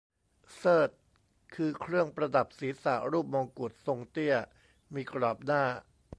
[0.55, 0.89] เทริด
[1.55, 4.35] คือเครื่องประดับศรีษะรูปมงกุฎ ทรงเตี้ย
[4.93, 5.63] มีกรอบหน้า